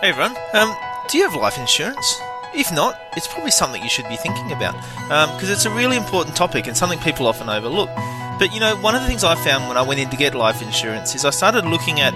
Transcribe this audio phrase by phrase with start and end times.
[0.00, 0.74] Hey everyone, um,
[1.10, 2.22] do you have life insurance?
[2.54, 4.72] If not, it's probably something you should be thinking about
[5.28, 7.90] because um, it's a really important topic and something people often overlook.
[8.38, 10.34] But you know, one of the things I found when I went in to get
[10.34, 12.14] life insurance is I started looking at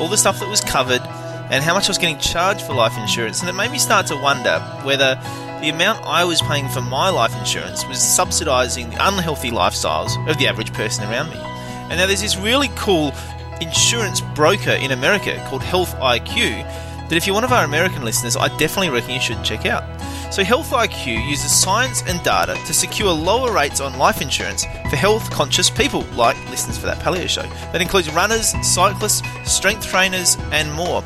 [0.00, 1.02] all the stuff that was covered
[1.50, 4.06] and how much I was getting charged for life insurance, and it made me start
[4.06, 5.16] to wonder whether
[5.60, 10.38] the amount I was paying for my life insurance was subsidising the unhealthy lifestyles of
[10.38, 11.36] the average person around me.
[11.36, 13.12] And now there's this really cool
[13.60, 16.64] insurance broker in America called Health IQ
[17.08, 19.84] that if you're one of our American listeners, I definitely reckon you should check out.
[20.32, 24.96] So, Health IQ uses science and data to secure lower rates on life insurance for
[24.96, 27.42] health conscious people like listeners for that paleo show.
[27.72, 31.04] That includes runners, cyclists, strength trainers, and more.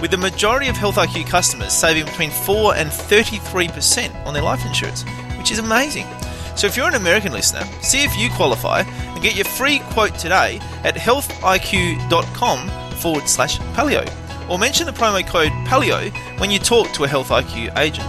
[0.00, 4.64] With the majority of Health IQ customers saving between 4 and 33% on their life
[4.64, 5.04] insurance,
[5.36, 6.06] which is amazing.
[6.54, 10.14] So, if you're an American listener, see if you qualify and get your free quote
[10.14, 14.19] today at healthiq.com forward slash paleo
[14.50, 18.06] or mention the promo code PALEO when you talk to a Health IQ agent.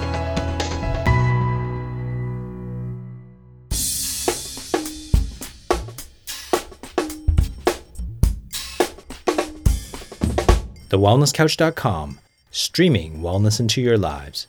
[10.90, 14.48] TheWellnessCouch.com, streaming wellness into your lives.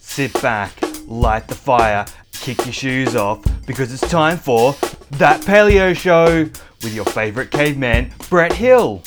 [0.00, 0.72] Sit back,
[1.06, 4.74] light the fire, kick your shoes off, because it's time for
[5.12, 6.48] That Paleo Show
[6.82, 9.02] with your favourite caveman, Brett Hill.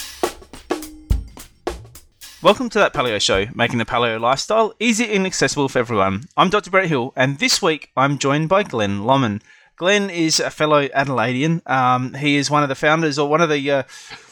[2.41, 6.25] Welcome to that Paleo Show, making the paleo lifestyle easy and accessible for everyone.
[6.37, 6.69] I'm Dr.
[6.69, 9.41] Brett Hill, and this week I'm joined by Glenn Lommen.
[9.77, 11.61] Glenn is a fellow Adelaidean.
[11.69, 13.83] Um, he is one of the founders or one of the uh,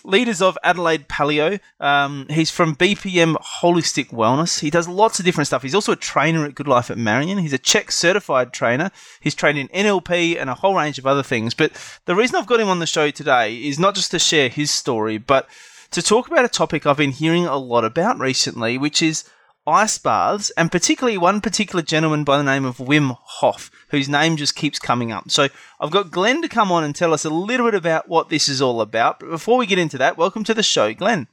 [0.04, 1.60] leaders of Adelaide Paleo.
[1.80, 4.62] Um, he's from BPM Holistic Wellness.
[4.62, 5.62] He does lots of different stuff.
[5.62, 7.40] He's also a trainer at Good Life at Marion.
[7.40, 8.92] He's a CHEK certified trainer.
[9.20, 11.54] He's trained in NLP and a whole range of other things.
[11.54, 11.74] But
[12.06, 14.72] the reason I've got him on the show today is not just to share his
[14.72, 15.50] story, but
[15.92, 19.26] to talk about a topic I've been hearing a lot about recently, which is
[19.66, 24.38] ice baths, and particularly one particular gentleman by the name of Wim Hof, whose name
[24.38, 25.32] just keeps coming up.
[25.32, 25.48] So
[25.80, 28.50] I've got Glenn to come on and tell us a little bit about what this
[28.50, 29.20] is all about.
[29.20, 31.28] But before we get into that, welcome to the show, Glenn.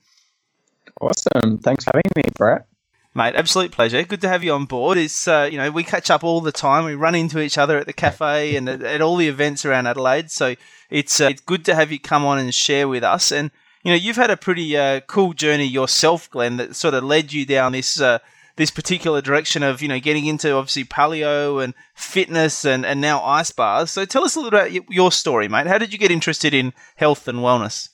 [1.01, 1.59] Awesome.
[1.59, 2.67] Thanks for having me, Brett.
[3.13, 4.05] Mate, absolute pleasure.
[4.05, 4.97] Good to have you on board.
[4.97, 6.85] It's uh, you know we catch up all the time.
[6.85, 9.89] We run into each other at the cafe and at, at all the events around
[9.89, 10.31] Adelaide.
[10.31, 10.55] So
[10.91, 13.33] it's uh, it's good to have you come on and share with us.
[13.33, 13.51] And
[13.83, 17.33] you know you've had a pretty uh, cool journey yourself, Glenn, that sort of led
[17.33, 18.19] you down this uh,
[18.57, 23.23] this particular direction of you know getting into obviously paleo and fitness and, and now
[23.23, 23.93] ice baths.
[23.93, 25.67] So tell us a little about your story, mate.
[25.67, 27.89] How did you get interested in health and wellness?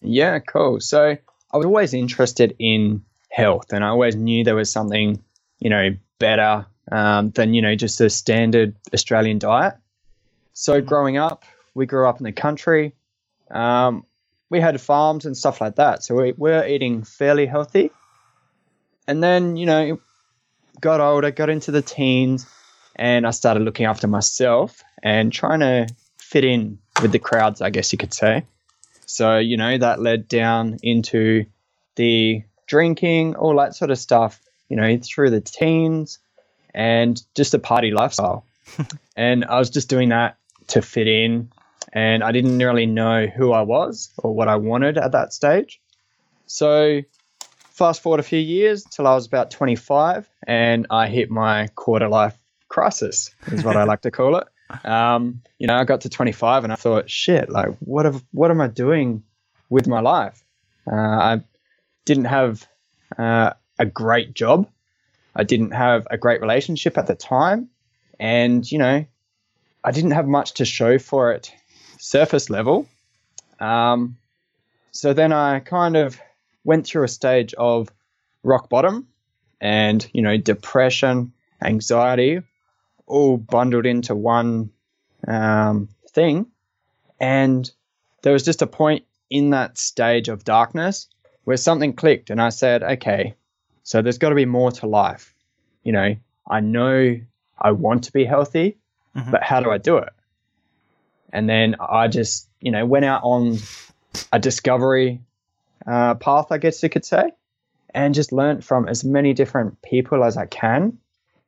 [0.00, 0.80] Yeah, cool.
[0.80, 1.16] So
[1.52, 5.22] I was always interested in health, and I always knew there was something
[5.58, 9.74] you know better um, than you know just a standard Australian diet.
[10.52, 10.86] So mm-hmm.
[10.86, 11.44] growing up,
[11.74, 12.94] we grew up in the country.
[13.50, 14.04] Um,
[14.52, 17.90] we had farms and stuff like that, so we were eating fairly healthy.
[19.08, 19.98] And then you know
[20.80, 22.46] got older, got into the teens,
[22.94, 27.70] and I started looking after myself and trying to fit in with the crowds, I
[27.70, 28.44] guess you could say.
[29.06, 31.46] So, you know, that led down into
[31.96, 36.18] the drinking, all that sort of stuff, you know, through the teens
[36.74, 38.44] and just a party lifestyle.
[39.16, 40.36] and I was just doing that
[40.68, 41.50] to fit in.
[41.92, 45.80] And I didn't really know who I was or what I wanted at that stage.
[46.46, 47.02] So
[47.72, 52.08] fast forward a few years till I was about 25, and I hit my quarter
[52.08, 52.38] life
[52.68, 54.46] crisis, is what I like to call it.
[54.84, 58.50] Um, you know, I got to 25 and I thought, shit, like, what have, what
[58.50, 59.22] am I doing
[59.68, 60.42] with my life?
[60.90, 61.44] Uh, I
[62.06, 62.66] didn't have
[63.18, 64.70] uh, a great job.
[65.36, 67.68] I didn't have a great relationship at the time.
[68.18, 69.04] And, you know,
[69.84, 71.52] I didn't have much to show for it
[72.02, 72.88] surface level.
[73.60, 74.16] Um,
[74.90, 76.20] so then I kind of
[76.64, 77.88] went through a stage of
[78.42, 79.06] rock bottom
[79.60, 81.32] and, you know, depression,
[81.62, 82.42] anxiety,
[83.06, 84.70] all bundled into one
[85.28, 86.46] um, thing.
[87.20, 87.70] And
[88.22, 91.08] there was just a point in that stage of darkness
[91.44, 93.34] where something clicked, and I said, okay,
[93.84, 95.34] so there's got to be more to life.
[95.84, 96.16] You know,
[96.48, 97.16] I know
[97.58, 98.76] I want to be healthy,
[99.16, 99.30] mm-hmm.
[99.30, 100.12] but how do I do it?
[101.32, 103.58] And then I just, you know, went out on
[104.32, 105.20] a discovery
[105.86, 107.32] uh, path, I guess you could say,
[107.94, 110.98] and just learned from as many different people as I can.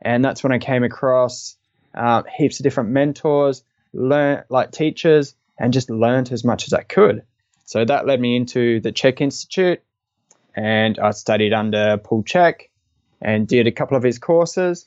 [0.00, 1.56] And that's when I came across
[1.94, 6.82] uh, heaps of different mentors, learn like teachers, and just learned as much as I
[6.82, 7.22] could.
[7.64, 9.82] So that led me into the CHEK Institute,
[10.54, 12.68] and I studied under Paul Chek
[13.22, 14.86] and did a couple of his courses,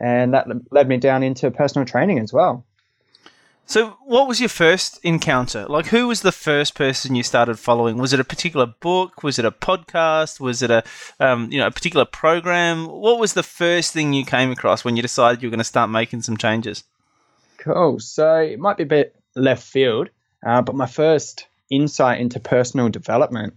[0.00, 2.64] and that led me down into personal training as well.
[3.68, 5.66] So, what was your first encounter?
[5.68, 7.98] Like, who was the first person you started following?
[7.98, 9.22] Was it a particular book?
[9.22, 10.40] Was it a podcast?
[10.40, 10.82] Was it a,
[11.20, 12.86] um, you know, a particular program?
[12.86, 15.64] What was the first thing you came across when you decided you were going to
[15.64, 16.84] start making some changes?
[17.58, 18.00] Cool.
[18.00, 20.08] So it might be a bit left field,
[20.46, 23.54] uh, but my first insight into personal development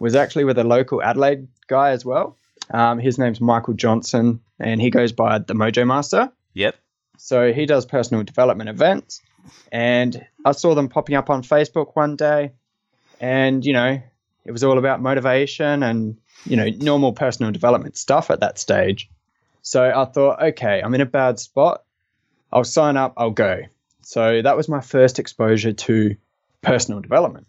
[0.00, 2.36] was actually with a local Adelaide guy as well.
[2.72, 6.32] Um, his name's Michael Johnson, and he goes by the Mojo Master.
[6.54, 6.74] Yep.
[7.16, 9.22] So he does personal development events.
[9.70, 12.52] And I saw them popping up on Facebook one day.
[13.20, 14.02] And, you know,
[14.44, 19.08] it was all about motivation and, you know, normal personal development stuff at that stage.
[19.62, 21.84] So I thought, okay, I'm in a bad spot.
[22.52, 23.62] I'll sign up, I'll go.
[24.02, 26.16] So that was my first exposure to
[26.60, 27.46] personal development.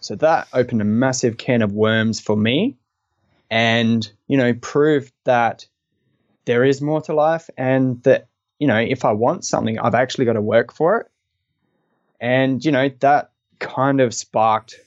[0.00, 2.76] So that opened a massive can of worms for me
[3.50, 5.66] and, you know, proved that
[6.44, 8.26] there is more to life and that,
[8.58, 11.11] you know, if I want something, I've actually got to work for it.
[12.22, 14.80] And, you know, that kind of sparked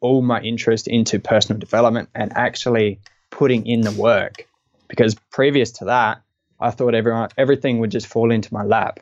[0.00, 3.00] all my interest into personal development and actually
[3.30, 4.48] putting in the work.
[4.88, 6.22] Because previous to that,
[6.58, 9.00] I thought everyone everything would just fall into my lap,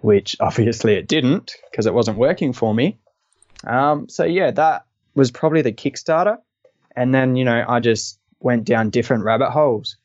[0.00, 2.98] which obviously it didn't because it wasn't working for me.
[3.64, 6.38] Um, so yeah, that was probably the Kickstarter,
[6.96, 9.96] and then you know I just went down different rabbit holes.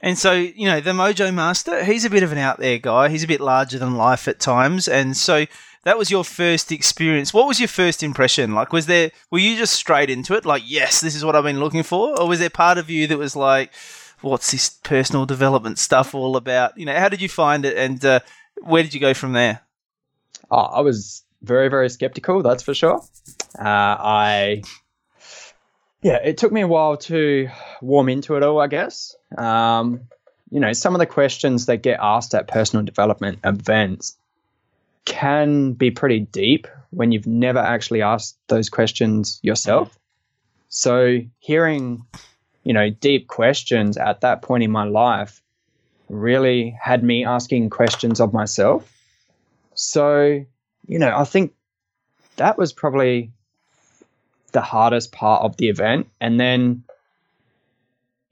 [0.00, 3.08] And so, you know, the Mojo Master, he's a bit of an out there guy.
[3.08, 4.86] He's a bit larger than life at times.
[4.86, 5.46] And so
[5.84, 7.32] that was your first experience.
[7.32, 8.54] What was your first impression?
[8.54, 10.44] Like, was there, were you just straight into it?
[10.44, 12.18] Like, yes, this is what I've been looking for?
[12.20, 13.72] Or was there part of you that was like,
[14.20, 16.76] what's this personal development stuff all about?
[16.76, 18.20] You know, how did you find it and uh,
[18.62, 19.60] where did you go from there?
[20.50, 23.02] Oh, I was very, very skeptical, that's for sure.
[23.58, 24.62] Uh, I,
[26.02, 27.48] yeah, it took me a while to
[27.80, 29.14] warm into it all, I guess.
[29.36, 30.00] Um,
[30.50, 34.16] you know, some of the questions that get asked at personal development events
[35.08, 39.98] can be pretty deep when you've never actually asked those questions yourself.
[40.68, 42.04] So, hearing,
[42.62, 45.42] you know, deep questions at that point in my life
[46.10, 48.92] really had me asking questions of myself.
[49.74, 50.44] So,
[50.86, 51.54] you know, I think
[52.36, 53.32] that was probably
[54.52, 56.08] the hardest part of the event.
[56.20, 56.84] And then,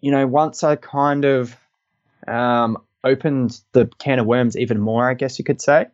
[0.01, 1.57] you know, once I kind of
[2.29, 5.87] um, opened the can of worms even more, I guess you could say,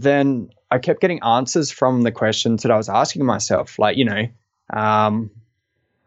[0.00, 3.78] then I kept getting answers from the questions that I was asking myself.
[3.78, 4.26] Like, you know,
[4.70, 5.30] um,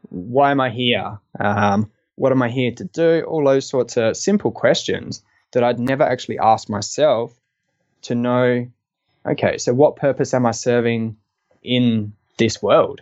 [0.10, 1.20] why am I here?
[1.40, 3.24] Um, what am I here to do?
[3.28, 7.34] All those sorts of simple questions that I'd never actually asked myself
[8.04, 8.68] to know
[9.26, 11.18] okay, so what purpose am I serving
[11.62, 13.02] in this world?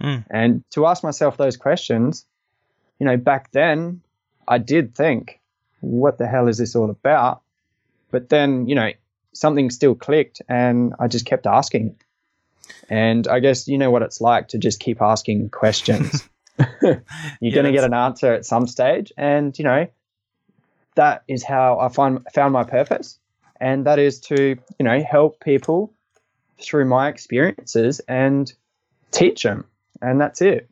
[0.00, 0.24] Mm.
[0.30, 2.26] And to ask myself those questions,
[2.98, 4.02] you know, back then
[4.46, 5.40] I did think,
[5.80, 7.40] what the hell is this all about?
[8.10, 8.90] But then, you know,
[9.36, 11.96] something still clicked and I just kept asking.
[12.88, 16.28] And I guess you know what it's like to just keep asking questions.
[16.82, 17.02] You're
[17.48, 19.12] Yeah, going to get an answer at some stage.
[19.16, 19.88] And, you know,
[20.96, 23.18] that is how I find, found my purpose.
[23.60, 25.94] And that is to, you know, help people
[26.62, 28.52] through my experiences and
[29.12, 29.66] teach them.
[30.02, 30.70] And that's it.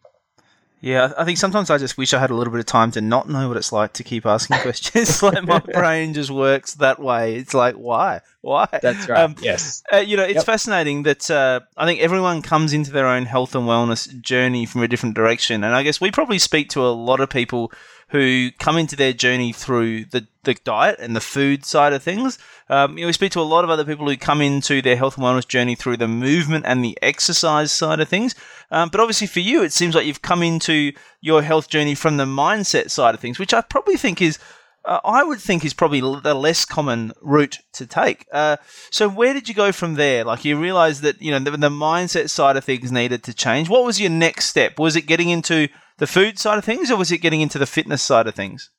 [0.84, 3.00] Yeah, I think sometimes I just wish I had a little bit of time to
[3.00, 5.22] not know what it's like to keep asking questions.
[5.22, 7.36] like my brain just works that way.
[7.36, 8.20] It's like, why?
[8.42, 8.68] Why?
[8.82, 9.20] That's right.
[9.20, 9.82] Um, yes.
[9.90, 10.44] Uh, you know, it's Yep.
[10.44, 14.82] fascinating that uh, I think everyone comes into their own health and wellness journey from
[14.82, 15.64] a different direction.
[15.64, 17.72] And I guess we probably speak to a lot of people
[18.14, 22.38] who come into their journey through the, the diet and the food side of things.
[22.68, 24.94] Um, you know, we speak to a lot of other people who come into their
[24.94, 28.36] health and wellness journey through the movement and the exercise side of things.
[28.70, 30.92] Um, but obviously, for you, it seems like you've come into
[31.22, 34.38] your health journey from the mindset side of things, which I probably think is
[34.84, 38.26] uh, I would think is probably the less common route to take.
[38.30, 38.58] Uh,
[38.90, 40.22] so where did you go from there?
[40.22, 43.68] Like you realized that you know the, the mindset side of things needed to change.
[43.68, 44.78] What was your next step?
[44.78, 45.68] Was it getting into
[45.98, 48.70] the food side of things, or was it getting into the fitness side of things?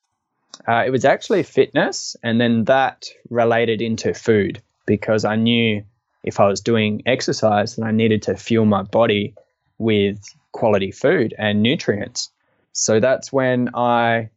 [0.67, 5.83] Uh, it was actually fitness, and then that related into food because I knew
[6.23, 9.35] if I was doing exercise, then I needed to fuel my body
[9.77, 12.31] with quality food and nutrients.
[12.73, 14.29] So that's when I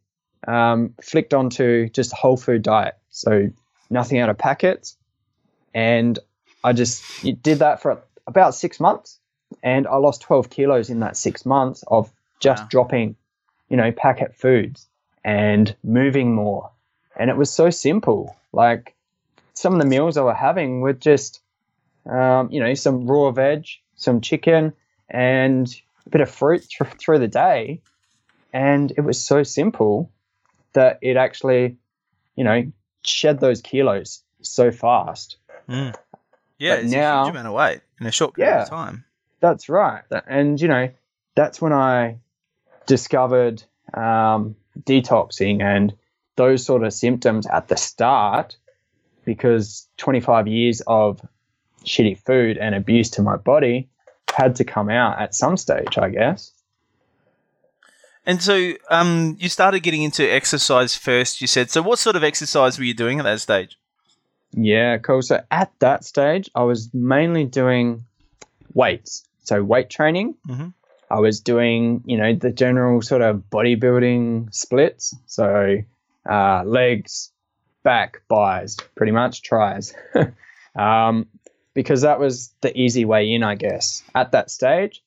[0.47, 2.95] um, flicked onto just a whole food diet.
[3.09, 3.49] So
[3.89, 4.97] nothing out of packets.
[5.73, 6.17] And
[6.63, 7.03] I just
[7.41, 9.19] did that for about six months.
[9.63, 12.67] And I lost 12 kilos in that six months of just Wow.
[12.69, 13.15] dropping,
[13.69, 14.87] you know, packet foods
[15.23, 16.71] and moving more.
[17.17, 18.35] And it was so simple.
[18.53, 18.95] Like
[19.53, 21.41] some of the meals I were having were just,
[22.09, 23.65] um, you know, some raw veg,
[23.95, 24.73] some chicken,
[25.09, 25.67] and
[26.05, 27.81] a bit of fruit thr through the day.
[28.53, 30.11] And it was so simple
[30.73, 31.77] that it actually,
[32.35, 32.71] you know,
[33.05, 35.37] shed those kilos so fast.
[35.67, 35.95] Mm.
[36.57, 38.63] Yeah, But it's a huge amount of weight in a short period Yeah.
[38.63, 39.05] of time.
[39.39, 40.03] That's right.
[40.27, 40.89] And, you know,
[41.35, 42.19] that's when I
[42.89, 45.93] discovered um, detoxing and
[46.37, 48.57] those sort of symptoms at the start
[49.25, 51.21] because 25 years of
[51.85, 53.87] shitty food and abuse to my body
[54.33, 56.51] had to come out at some stage, I guess.
[58.25, 61.41] And so, um, you started getting into exercise first.
[61.41, 61.69] You said.
[61.69, 63.77] So, what sort of exercise were you doing at that stage?
[64.51, 65.21] Yeah, cool.
[65.21, 68.03] So at that stage, I was mainly doing
[68.73, 69.23] weights.
[69.43, 70.35] So weight training.
[70.47, 70.73] Mhm.
[71.09, 75.15] I was doing, you know, the general sort of bodybuilding splits.
[75.25, 75.77] So
[76.29, 77.31] uh, legs,
[77.83, 79.93] back, buys, pretty much tries.
[80.75, 81.27] um,
[81.73, 84.03] because that was the easy way in, I guess.
[84.13, 85.01] At that stage,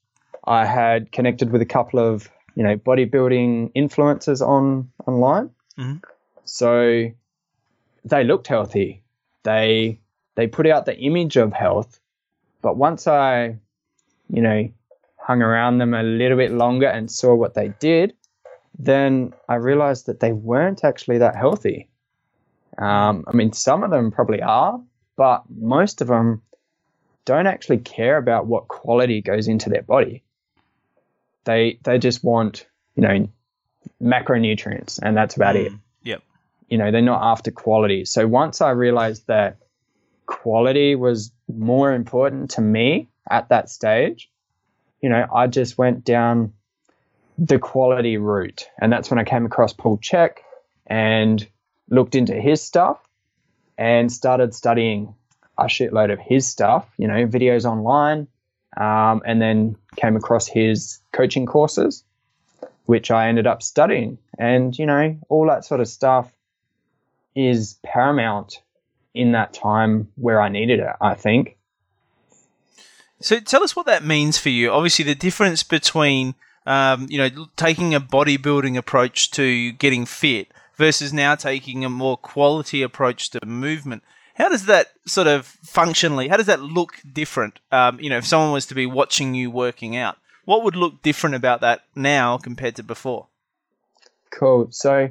[0.44, 5.50] I had connected with a couple of, you know, bodybuilding influencers on online.
[5.78, 6.02] Mhm.
[6.44, 7.10] So
[8.04, 9.02] they looked healthy
[9.42, 9.98] they
[10.34, 12.00] they put out the image of health
[12.60, 13.56] but once i
[14.28, 14.68] you know
[15.22, 18.14] hung around them a little bit longer and saw what they did
[18.78, 21.88] then i realized that they weren't actually that healthy.
[22.78, 24.80] Um, i mean some of them probably are
[25.16, 26.42] but most of them
[27.24, 30.24] don't actually care about what quality goes into their body.
[31.44, 33.28] They they just want you know
[34.02, 35.72] macronutrients and that's about it.
[35.72, 36.22] Mm, Yep.
[36.68, 38.04] you know they're not after quality.
[38.04, 39.58] So once i realized that
[40.26, 44.30] quality was more important to me at that stage
[45.02, 46.52] you know i just went down
[47.38, 50.38] the quality route and that's when i came across paul chek
[50.86, 51.46] and
[51.90, 52.98] looked into his stuff
[53.78, 55.14] and started studying
[55.58, 58.26] a shitload of his stuff you know videos online
[58.78, 62.04] um, and then came across his coaching courses
[62.86, 66.32] which i ended up studying and you know all that sort of stuff
[67.34, 68.62] is paramount
[69.14, 71.56] in that time where I needed it, I think.
[73.22, 74.70] So, tell us what that means for you.
[74.70, 76.34] Obviously, the difference between
[76.66, 82.16] um, you know taking a bodybuilding approach to getting fit versus now taking a more
[82.16, 84.02] quality approach to movement.
[84.34, 86.28] How does that sort of functionally?
[86.28, 87.60] How does that look different?
[87.70, 91.02] Um, you know, if someone was to be watching you working out, what would look
[91.02, 93.28] different about that now compared to before?
[94.30, 94.68] Cool.
[94.70, 95.10] So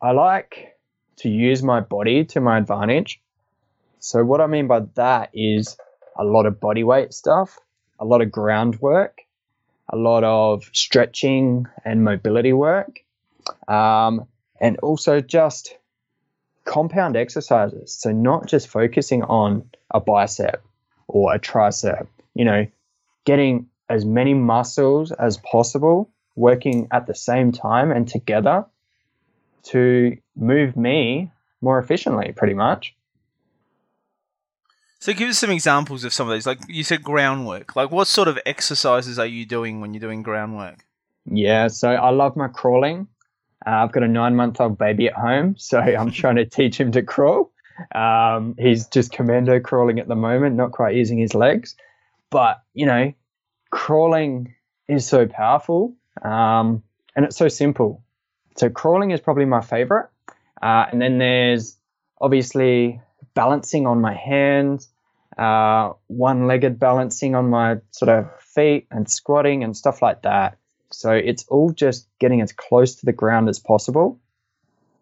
[0.00, 0.78] I like
[1.18, 3.20] to use my body to my advantage.
[3.98, 5.76] So what I mean by that is
[6.18, 7.58] a lot of body weight stuff,
[7.98, 9.20] a lot of groundwork,
[9.88, 13.00] a lot of stretching and mobility work,
[13.68, 14.26] um,
[14.60, 15.76] and also just
[16.64, 17.92] compound exercises.
[17.92, 20.62] So not just focusing on a bicep
[21.06, 22.66] or a tricep, you know,
[23.24, 28.64] getting as many muscles as possible working at the same time and together
[29.62, 31.30] to move me
[31.60, 32.95] more efficiently, pretty much.
[35.06, 36.48] So, give us some examples of some of these.
[36.48, 37.76] Like you said, groundwork.
[37.76, 40.84] Like, what sort of exercises are you doing when you're doing groundwork?
[41.26, 43.06] Yeah, so I love my crawling.
[43.64, 46.80] Uh, I've got a nine month old baby at home, so I'm trying to teach
[46.80, 47.52] him to crawl.
[47.94, 51.76] Um, he's just commando crawling at the moment, not quite using his legs.
[52.28, 53.12] But, you know,
[53.70, 54.56] crawling
[54.88, 56.82] is so powerful um,
[57.14, 58.02] and it's so simple.
[58.56, 60.08] So, crawling is probably my favorite.
[60.60, 61.76] Uh, and then there's
[62.20, 63.00] obviously
[63.34, 64.88] balancing on my hands,
[65.36, 70.58] uh, one legged balancing on my sort of feet, and squatting and stuff like that.
[70.90, 74.18] So it's all just getting as close to the ground as possible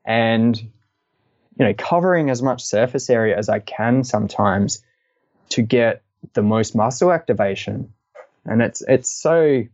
[0.04, 4.82] and you know covering as much surface area as I can sometimes
[5.50, 7.92] to get the most muscle activation.
[8.44, 9.64] And it's it's so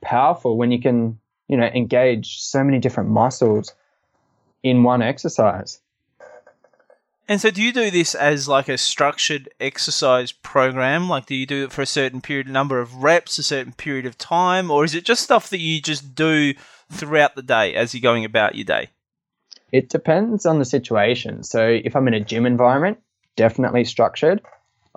[0.00, 1.18] powerful when you can,
[1.48, 3.72] you know, engage so many different muscles
[4.62, 5.80] in one exercise.
[7.30, 11.10] And so, do you do this as like a structured exercise program?
[11.10, 14.06] Like, do you do it for a certain period, number of reps, a certain period
[14.06, 16.54] of time, or is it just stuff that you just do
[16.90, 18.88] throughout the day as you're going about your day?
[19.72, 21.42] It depends on the situation.
[21.42, 22.98] So if I'm in a gym environment,
[23.36, 24.40] definitely structured.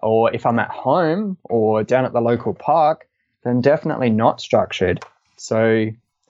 [0.01, 3.07] Or if I'm at home or down at the local park,
[3.43, 5.03] then definitely not structured.
[5.35, 5.89] So,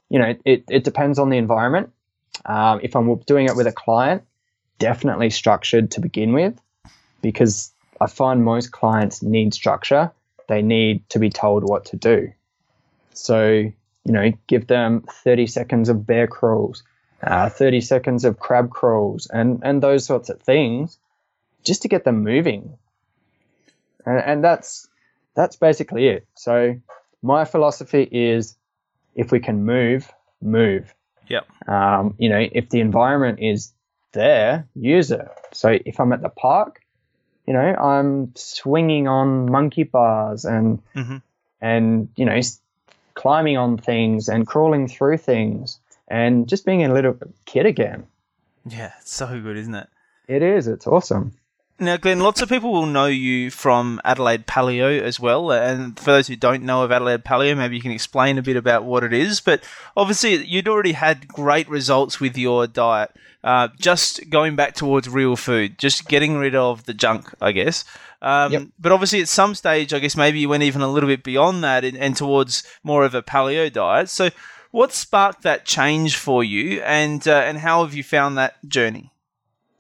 [0.10, 1.92] you know, it, it depends on the environment.
[2.46, 4.24] Um, if I'm doing it with a client,
[4.82, 6.60] definitely structured to begin with,
[7.22, 7.72] because
[8.02, 10.12] I find most clients need structure.
[10.50, 12.34] They need to be told what to do.
[13.14, 16.84] So, you know, give them 30 seconds of bear crawls,
[17.22, 20.98] uh, 30 seconds of crab crawls, and, and those sorts of things
[21.64, 22.76] just to get them moving.
[24.04, 24.90] And, and that's,
[25.36, 26.28] that's basically it.
[26.34, 26.76] So,
[27.22, 28.58] my philosophy is
[29.14, 30.12] if we can move,
[30.42, 30.96] move.
[31.28, 31.46] Yep.
[31.70, 33.74] Um, you know, if the environment is
[34.14, 35.28] there, use it.
[35.52, 36.82] So if I'm at the park,
[37.46, 41.18] you know, I'm swinging on monkey bars and hmm
[41.64, 42.40] and you know,
[43.14, 47.16] climbing on things and crawling through things and just being a little
[47.46, 48.08] kid again.
[48.66, 49.88] Yeah, it's so good, isn't it?
[50.28, 50.68] It is.
[50.68, 51.34] It's awesome.
[51.82, 55.52] Now, Glenn, lots of people will know you from Adelaide Paleo as well.
[55.52, 58.56] And for those who don't know of Adelaide Paleo, maybe you can explain a bit
[58.56, 59.42] about what it is.
[59.42, 59.64] But
[59.98, 63.10] obviously, you'd already had great results with your diet.
[63.44, 67.84] Uh, just going back towards real food, just getting rid of the junk, I guess.
[68.22, 68.64] Um, Yep.
[68.80, 71.64] But obviously, at some stage, I guess maybe you went even a little bit beyond
[71.64, 74.10] that and, and towards more of a paleo diet.
[74.10, 74.30] So,
[74.70, 79.11] what sparked that change for you, and uh, and how have you found that journey?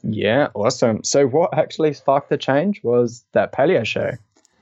[0.03, 1.03] Yeah, awesome.
[1.03, 4.11] So what actually sparked the change was that paleo show.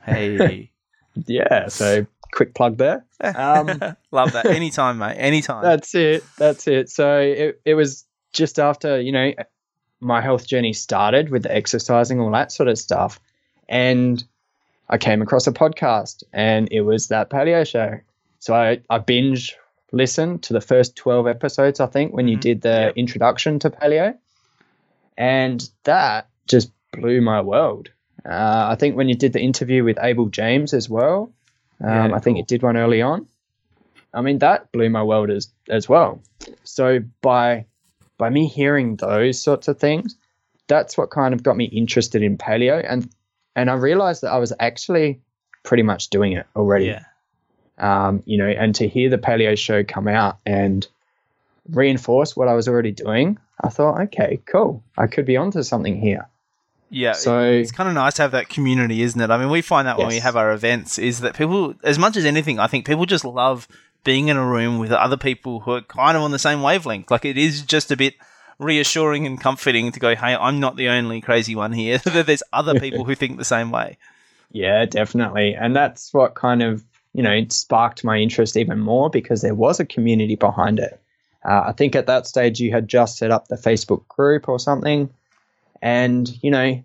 [0.03, 0.71] Hey,
[1.25, 1.67] Yeah.
[1.67, 3.03] So quick plug there.
[3.21, 3.81] Um,
[4.11, 4.45] love that.
[4.45, 5.15] Anytime, mate.
[5.15, 5.63] Anytime.
[5.63, 6.23] That's it.
[6.37, 6.89] That's it.
[6.89, 9.33] So it, it was just after, you know,
[9.99, 13.19] my health journey started with the exercising, all that sort of stuff.
[13.67, 14.23] And
[14.89, 17.99] I came across a podcast and it was that paleo show.
[18.39, 19.57] So I, I binge
[19.91, 22.41] listened to the first 12 episodes, I think, when you Mhm.
[22.41, 22.93] did the Yep.
[22.95, 24.15] introduction to paleo.
[25.19, 27.89] And that just blew my world.
[28.25, 31.31] Uh, I think when you did the interview with Abel James as well,
[31.83, 32.41] um, Yeah, I think cool.
[32.41, 33.27] it did one early on.
[34.13, 36.21] I mean, that blew my world as as well.
[36.63, 37.65] So by
[38.17, 40.15] by me hearing those sorts of things,
[40.67, 43.07] that's what kind of got me interested in paleo, and
[43.55, 45.19] and I realized that I was actually
[45.63, 46.85] pretty much doing it already.
[46.85, 47.03] yeah.
[47.77, 50.85] Um, you know, and to hear the paleo show come out and
[51.67, 55.99] reinforce what I was already doing, I thought, okay, cool, I could be onto something
[55.99, 56.27] here.
[56.89, 57.13] Yeah.
[57.13, 59.29] So it's kind of nice to have that community, isn't it?
[59.29, 62.17] I mean, we find that when we have our events, is that people, as much
[62.17, 63.67] as anything, I think people just love
[64.03, 67.11] being in a room with other people who are kind of on the same wavelength.
[67.11, 68.15] Like it is just a bit
[68.57, 71.97] reassuring and comforting to go, hey, I'm not the only crazy one here.
[72.03, 73.97] that there's other people who think the same way.
[74.51, 75.53] Yeah, definitely.
[75.53, 79.79] And that's what kind of, you know, sparked my interest even more because there was
[79.79, 80.99] a community behind it.
[81.43, 84.59] Uh, I think at that stage you had just set up the Facebook group or
[84.59, 85.09] something.
[85.81, 86.83] And, you know,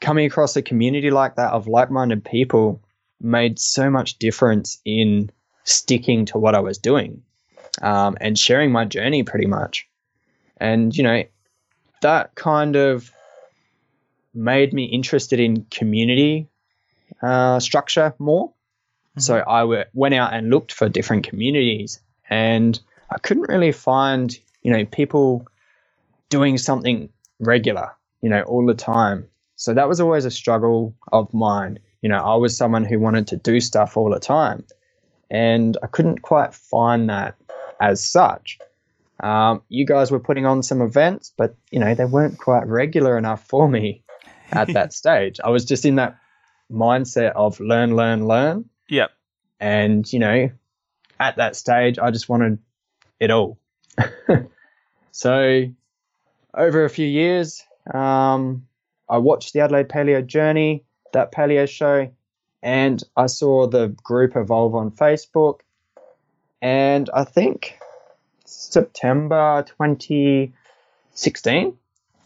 [0.00, 2.80] coming across a community like that of like minded people
[3.20, 5.30] made so much difference in
[5.64, 7.22] sticking to what I was doing
[7.80, 9.88] um, and sharing my journey pretty much.
[10.58, 11.24] And, you know,
[12.02, 13.12] that kind of
[14.34, 16.48] made me interested in community
[17.22, 18.52] uh, structure more.
[19.18, 22.80] So I w- went out and looked for different communities, and
[23.14, 25.46] I couldn't really find, you know, people
[26.28, 27.08] doing something
[27.40, 27.90] regular,
[28.22, 29.26] you know, all the time.
[29.56, 31.78] So that was always a struggle of mine.
[32.00, 34.64] You know, I was someone who wanted to do stuff all the time,
[35.30, 37.36] and I couldn't quite find that
[37.80, 38.58] as such.
[39.20, 43.16] Um, you guys were putting on some events, but you know they weren't quite regular
[43.16, 44.02] enough for me
[44.50, 45.38] at that stage.
[45.44, 46.18] I was just in that
[46.72, 48.68] mindset of learn, learn, learn.
[48.88, 49.10] Yep.
[49.60, 50.50] And, you know,
[51.20, 52.58] at that stage, I just wanted
[53.22, 53.56] it all.
[55.12, 55.64] so,
[56.54, 57.62] over a few years,
[57.94, 58.66] um,
[59.08, 60.82] I watched the Adelaide Paleo Journey,
[61.12, 62.10] that paleo show,
[62.62, 65.60] and I saw the group evolve on Facebook.
[66.60, 67.78] And I think
[68.44, 71.76] September 2016,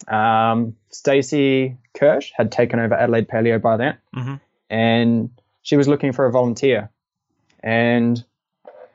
[0.08, 4.40] um, Stacey Kirsch had taken over Adelaide Paleo by then Mhm.
[4.70, 5.30] and
[5.62, 6.90] she was looking for a volunteer.
[7.62, 8.22] And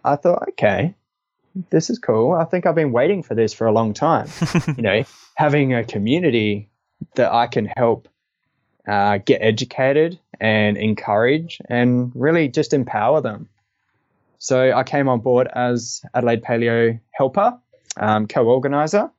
[0.06, 0.94] I thought, okay,
[1.70, 2.34] this is cool.
[2.34, 4.28] I think I've been waiting for this for a long time.
[4.78, 5.04] you know,
[5.36, 6.70] having a community
[7.16, 8.08] that I can help
[8.88, 13.50] uh, get educated and encourage and really just empower them.
[14.40, 17.60] So I came on board as Adelaide Paleo helper,
[17.98, 19.12] um, co organizer,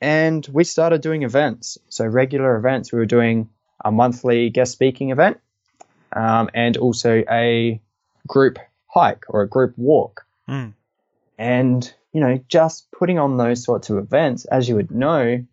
[0.00, 1.78] and we started doing events.
[1.88, 2.92] So, regular events.
[2.92, 3.48] We were doing
[3.84, 5.40] a monthly guest speaking event
[6.12, 7.80] um, and also a
[8.28, 10.24] group hike or a group walk.
[10.48, 10.74] Mm.
[11.38, 15.44] And, you know, just putting on those sorts of events, as you would know,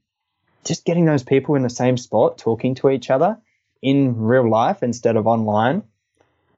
[0.63, 3.37] just getting those people in the same spot talking to each other
[3.81, 5.83] in real life instead of online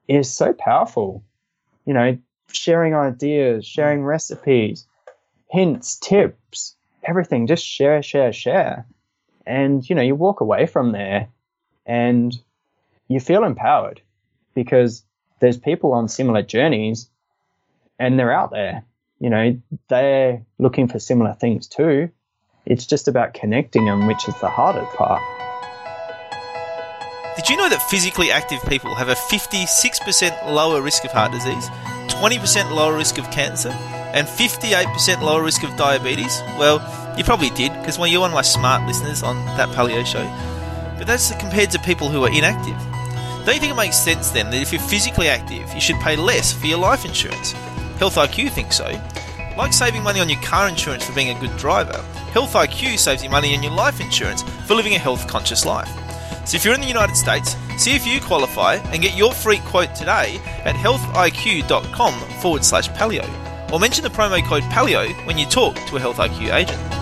[0.08, 1.24] is so powerful.
[1.86, 2.18] You know,
[2.52, 4.86] sharing ideas, sharing recipes,
[5.50, 8.86] hints, tips, everything, just share, share, share.
[9.46, 11.28] And, you know, you walk away from there
[11.86, 12.36] and
[13.08, 14.00] you feel empowered
[14.54, 15.04] because
[15.40, 17.08] there's people on similar journeys
[17.98, 18.84] and they're out there.
[19.20, 22.10] You know, they're looking for similar things too.
[22.66, 25.22] It's just about connecting them, which is the hardest part.
[27.36, 31.68] Did you know that physically active people have a 56% lower risk of heart disease,
[32.08, 33.70] 20% lower risk of cancer,
[34.14, 36.40] and 58% lower risk of diabetes?
[36.58, 36.78] Well,
[37.18, 40.24] you probably did, because when you're one of my smart listeners on that paleo show.
[40.96, 42.78] but that's compared to people who are inactive.
[43.44, 46.16] Don't you think it makes sense then that if you're physically active, you should pay
[46.16, 47.52] less for your life insurance?
[47.98, 49.00] Health IQ thinks so.
[49.56, 52.02] Like saving money on your car insurance for being a good driver,
[52.32, 55.88] Health IQ saves you money on your life insurance for living a health conscious life.
[56.44, 59.58] So if you're in the United States, see if you qualify and get your free
[59.58, 63.28] quote today at healthiq.com forward slash paleo.
[63.72, 66.93] Or mention the promo code paleo when you talk to a Health IQ agent.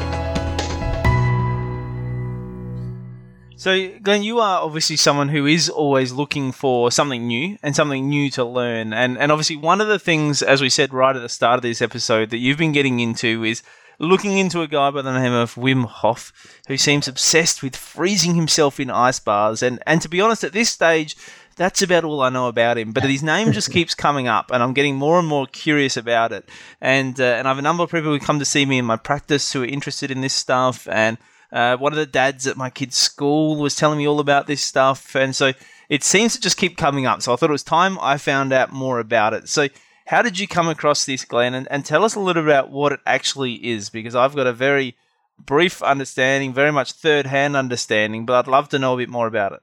[3.63, 8.09] So, Glenn, you are obviously someone who is always looking for something new and something
[8.09, 8.93] new to learn.
[8.93, 11.63] And, and obviously, one of the things, as we said right at the start of
[11.63, 13.63] this episode, that you've been getting into is
[14.01, 16.33] looking into a guy by the name of Wim Hof,
[16.67, 19.63] who seems obsessed with freezing himself in ice baths.
[19.63, 21.15] And, and to be honest, at this stage,
[21.55, 22.91] that's about all I know about him.
[22.91, 26.33] But his name just keeps coming up, and I'm getting more and more curious about
[26.33, 26.49] it.
[26.81, 28.85] And uh, and I have a number of people who come to see me in
[28.85, 30.89] my practice who are interested in this stuff.
[30.89, 31.17] And
[31.53, 34.63] uh, one of the dads at my kid's school was telling me all about this
[34.63, 35.53] stuff, and so
[35.89, 37.21] it seems to just keep coming up.
[37.23, 39.49] So I thought it was time I found out more about it.
[39.49, 39.69] So
[40.07, 41.55] how did you come across this, Glenn?
[41.55, 44.47] And, and tell us a little bit about what it actually is, because I've got
[44.47, 44.97] a very
[45.39, 49.27] brief understanding, very much third hand understanding, but I'd love to know a bit more
[49.27, 49.61] about it.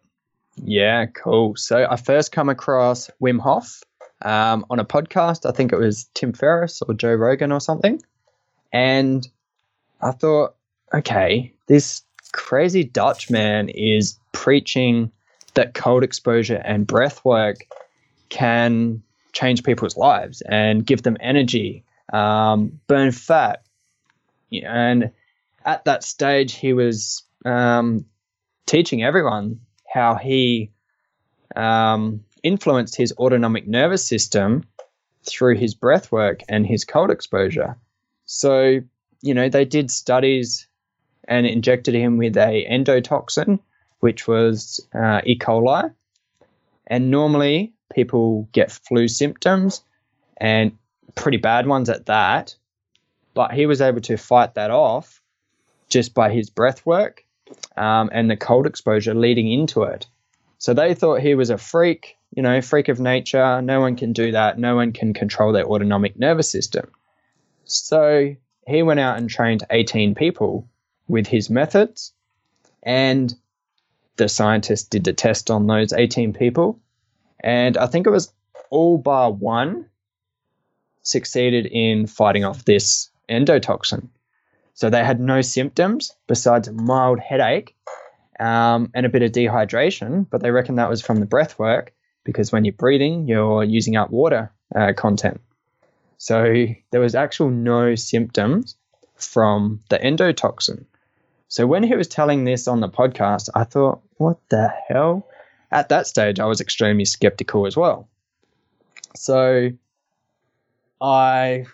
[0.64, 1.56] Yeah, cool.
[1.56, 3.82] So I first come across Wim Hof
[4.22, 5.50] um, on a podcast.
[5.50, 8.02] I think it was Tim Ferriss or Joe Rogan or something.
[8.72, 9.28] And
[10.02, 10.56] I thought,
[10.94, 15.12] okay, this crazy Dutch man is preaching
[15.56, 17.66] that cold exposure and breath work
[18.30, 19.02] can
[19.34, 23.64] change people's lives and give them energy, um, burn fat.
[24.64, 25.12] And
[25.66, 28.06] at that stage, he was um,
[28.66, 29.60] teaching everyone
[29.92, 30.72] how he
[31.56, 34.64] um, influenced his autonomic nervous system
[35.28, 37.78] through his breath work and his cold exposure.
[38.26, 38.80] So,
[39.22, 40.68] you know, they did studies
[41.30, 43.60] and injected him with a endotoxin,
[44.00, 45.38] which was uh, E.
[45.38, 45.94] coli.
[46.88, 49.84] And normally people get flu symptoms
[50.38, 50.76] and
[51.16, 52.56] pretty bad ones at that.
[53.36, 55.22] But he was able to fight that off
[55.88, 57.24] just by his breath work
[57.78, 60.08] um, and the cold exposure leading into it.
[60.58, 63.62] So they thought he was a freak, you know, freak of nature.
[63.62, 64.58] No one can do that.
[64.58, 66.90] No one can control their autonomic nervous system.
[67.66, 68.36] So
[68.68, 70.68] he went out and trained 18 people
[71.10, 72.14] with his methods.
[72.82, 73.36] And
[74.16, 76.80] the scientists did the test on those 18 people.
[77.42, 78.32] And I think it was
[78.70, 79.86] all bar one
[81.02, 84.08] succeeded in fighting off this endotoxin.
[84.74, 87.76] So they had no symptoms besides a mild headache
[88.40, 91.94] um, and a bit of dehydration, but they reckon that was from the breath work
[92.24, 95.42] because when you're breathing, you're using up water uh, content.
[96.18, 98.76] So there was actual no symptoms
[99.16, 100.86] from the endotoxin.
[101.50, 105.28] So when he was telling this on the podcast, I thought, what the hell?
[105.72, 108.08] At that stage, I was extremely skeptical as well.
[109.16, 109.72] So
[111.02, 111.66] I,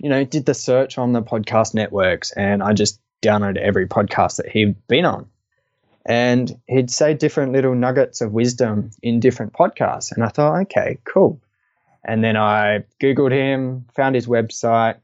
[0.00, 4.36] you know, did the search on the podcast networks and I just downloaded every podcast
[4.36, 5.26] that he'd been on.
[6.04, 10.10] And he'd say different little nuggets of wisdom in different podcasts.
[10.10, 11.40] And I thought, okay, cool.
[12.04, 14.96] And then I Googled him, found his website,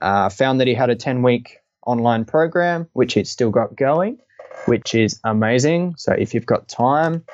[0.00, 4.18] uh, found that he had a 10 week online program, which he's still got going,
[4.66, 5.94] which is amazing.
[5.96, 7.24] So if you've got time,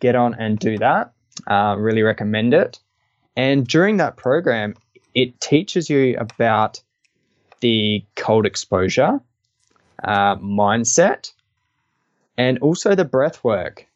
[0.00, 1.12] get on and do that.
[1.46, 2.78] Uh, really recommend it.
[3.36, 4.74] And during that program,
[5.14, 6.82] it teaches you about
[7.60, 9.20] the cold exposure
[10.02, 11.32] uh, mindset
[12.36, 13.86] and also the breath work.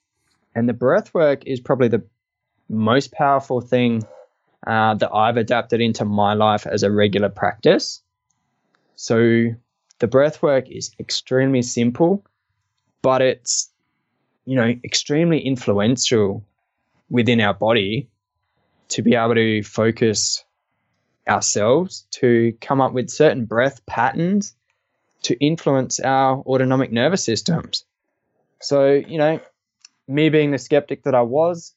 [0.55, 2.05] And the breath work is probably the
[2.69, 4.05] most powerful thing
[4.67, 8.03] uh, that I've adapted into my life as a regular practice.
[8.97, 9.55] So
[9.99, 12.25] the breath work is extremely simple,
[13.03, 13.71] but it's
[14.45, 16.45] you know extremely influential
[17.11, 18.09] within our body
[18.89, 20.45] to be able to focus
[21.29, 24.55] ourselves to come up with certain breath patterns
[25.23, 27.85] to influence our autonomic nervous systems.
[28.61, 29.41] So, you know,
[30.07, 31.75] me being the skeptic that I was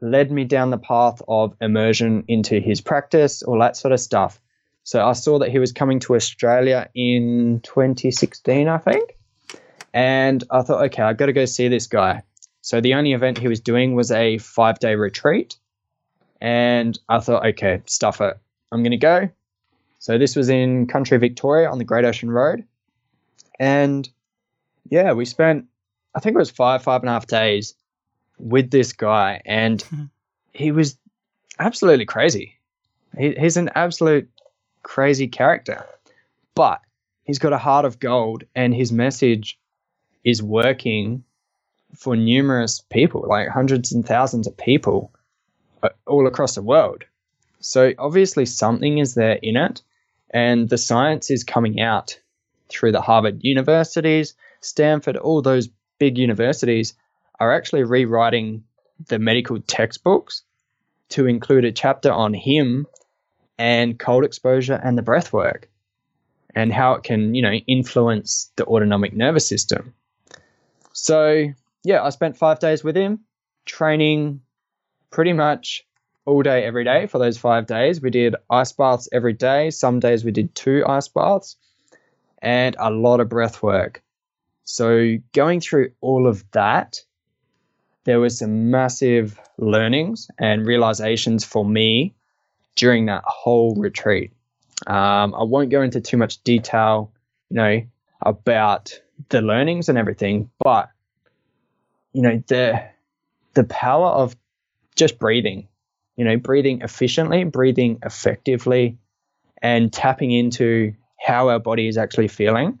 [0.00, 4.40] led me down the path of immersion into his practice, all that sort of stuff.
[4.88, 9.18] So I saw that he was coming to Australia in 2016, I think.
[9.92, 12.22] And I thought, okay, I've got to go see this guy.
[12.62, 15.58] So the only event he was doing was a five day retreat.
[16.40, 18.38] And I thought, okay, stuff it.
[18.72, 19.28] I'm going to go.
[19.98, 22.64] So this was in country Victoria on the Great Ocean Road.
[23.60, 24.08] And
[24.88, 25.66] yeah, we spent,
[26.14, 27.74] I think it was five, five and a half days
[28.38, 29.42] with this guy.
[29.44, 30.04] And hmm.
[30.54, 30.96] he was
[31.58, 32.58] absolutely crazy.
[33.18, 34.30] He, he's an absolute
[34.82, 35.86] crazy character,
[36.54, 36.80] but
[37.24, 39.58] he's got a heart of gold and his message
[40.24, 41.24] is working
[41.96, 45.12] for numerous people, like hundreds and thousands of people
[45.82, 47.04] uh, all across the world.
[47.60, 49.82] So obviously something is there in it,
[50.30, 52.18] and the science is coming out
[52.68, 56.94] through the Harvard universities, Stanford, all those big universities
[57.40, 58.64] are actually rewriting
[59.06, 60.42] the medical textbooks
[61.10, 62.86] to include a chapter on him
[63.58, 65.68] and cold exposure and the breath work
[66.54, 69.94] and how it can, you know, influence the autonomic nervous system.
[70.92, 71.52] So,
[71.84, 73.20] yeah, I spent five days with him,
[73.64, 74.40] training
[75.10, 75.84] pretty much
[76.24, 78.00] all day, every day for those five days.
[78.00, 79.70] We did ice baths every day.
[79.70, 81.56] Some days we did two ice baths
[82.40, 84.02] and a lot of breath work.
[84.64, 87.00] So, going through all of that,
[88.04, 92.14] there was some massive learnings and realizations for me
[92.78, 94.32] during that whole retreat.
[94.86, 97.12] Um, I won't go into too much detail,
[97.50, 97.82] you know,
[98.22, 100.88] about the learnings and everything, but
[102.12, 102.82] you know the
[103.54, 104.36] the power of
[104.94, 105.66] just breathing,
[106.16, 108.96] you know, breathing efficiently, breathing effectively,
[109.60, 112.78] and tapping into how our body is actually feeling.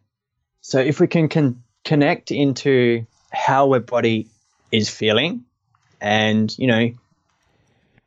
[0.60, 4.28] So if we can con- connect into how our body
[4.70, 5.44] is feeling,
[6.00, 6.92] and you know,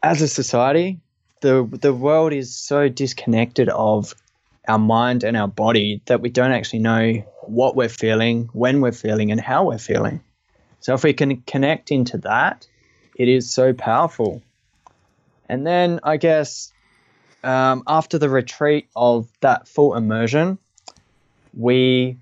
[0.02, 1.02] as a society,
[1.42, 4.16] the the world is so disconnected of
[4.68, 8.92] our mind and our body that we don't actually know what we're feeling, when we're
[8.92, 10.22] feeling, and how we're feeling.
[10.80, 12.68] So if we can connect into that,
[13.16, 14.42] it is so powerful.
[15.50, 16.72] And then I guess
[17.44, 20.58] um, after the retreat of that full immersion,
[21.54, 22.18] we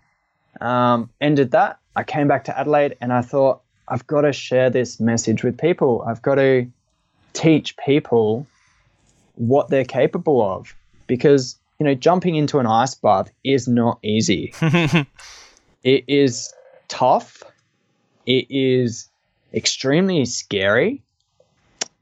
[0.60, 1.79] um, ended that.
[1.95, 5.58] I came back to Adelaide and I thought, I've got to share this message with
[5.58, 6.03] people.
[6.08, 6.67] I've got to
[7.34, 8.47] teach people
[9.39, 10.75] what they're capable of
[11.08, 14.54] because, you know, jumping into an ice bath is not easy.
[15.84, 16.54] it is
[16.89, 17.41] tough,
[18.25, 19.10] it is
[19.54, 21.02] extremely scary.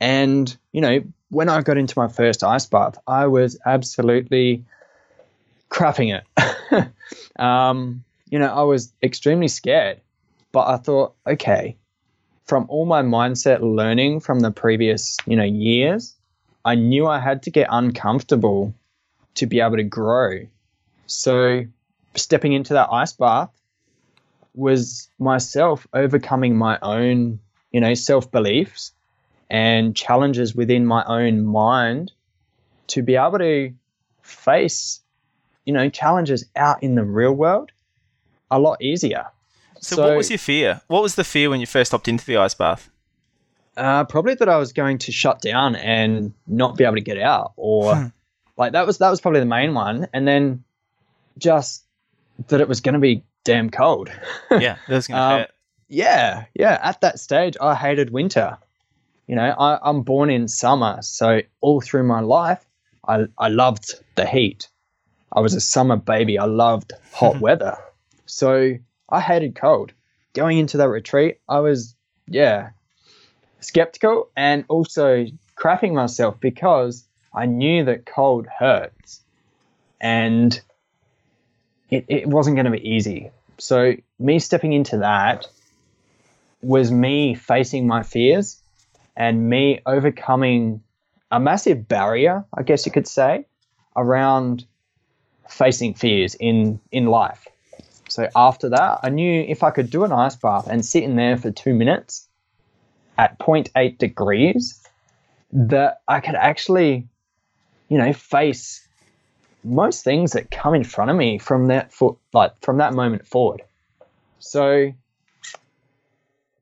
[0.02, 4.66] And, you know, when I got into my first ice bath, I was absolutely
[5.70, 6.88] crapping it.
[7.40, 10.02] um, you know, I was extremely scared,
[10.52, 11.78] but I thought, okay,
[12.46, 16.17] from all my mindset learning from the previous, you know, years,
[16.68, 18.74] I knew I had to get uncomfortable
[19.36, 20.46] to be able to grow.
[21.06, 21.64] So,
[22.16, 23.52] stepping into that ice bath
[24.54, 27.40] was myself overcoming my own,
[27.72, 28.92] you know, self beliefs
[29.50, 32.12] and challenges within my own mind
[32.88, 33.72] to be able to
[34.22, 35.00] face,
[35.64, 37.72] you know, challenges out in the real world
[38.52, 39.28] a lot easier.
[39.80, 40.82] So, so what was your fear?
[40.88, 42.90] What was the fear when you first hopped into the ice bath?
[43.78, 47.20] Uh, probably that I was going to shut down and not be able to get
[47.20, 48.08] out, or hmm.
[48.58, 50.08] like that was that was probably the main one.
[50.14, 50.64] And then
[51.38, 51.86] just
[52.48, 54.10] that it was going to be damn cold.
[54.52, 55.46] yeah, that was going to um.
[55.90, 56.80] Yeah, yeah.
[56.82, 58.58] At that stage, I hated winter.
[59.28, 62.66] You know, I, I'm born in summer, so all through my life,
[63.08, 64.70] I I loved the heat.
[65.34, 66.40] I was a summer baby.
[66.40, 67.78] I loved hot weather.
[68.26, 68.74] So
[69.10, 69.94] I hated cold.
[70.34, 71.96] Going into that retreat, I was,
[72.28, 72.70] yeah,
[73.68, 75.26] skeptical and also
[75.58, 79.22] crapping myself because I knew that cold hurts
[80.00, 80.60] and
[81.90, 83.32] it, it wasn't going to be easy.
[83.60, 85.48] So, me stepping into that
[86.62, 88.62] was me facing my fears
[89.16, 90.84] and me overcoming
[91.32, 93.48] a massive barrier, I guess you could say,
[93.96, 94.66] around
[95.50, 97.48] facing fears in, in life.
[98.10, 101.16] So after that, I knew if I could do an ice bath and sit in
[101.16, 102.27] there for two minutes
[103.18, 104.82] at 0.8 degrees,
[105.52, 107.08] that I could actually,
[107.90, 108.88] you know, face
[109.64, 113.26] most things that come in front of me from that foot, like from that moment
[113.26, 113.62] forward.
[114.40, 114.94] So